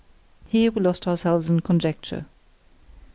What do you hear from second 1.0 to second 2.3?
ourselves in conjecture.